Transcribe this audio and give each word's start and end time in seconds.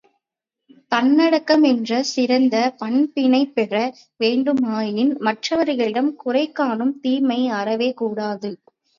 தன்னடக்கம் 0.91 1.65
என்ற 1.65 1.99
சிறந்த 2.11 2.55
பண்பினைப்பெற 2.79 3.73
வேண்டுமாயின் 4.19 5.11
மற்றவர்களிடம் 5.19 6.09
குறை 6.15 6.43
காணும் 6.51 6.95
தீமை 7.03 7.39
அறவே 7.59 7.91
கூடாது. 8.01 8.51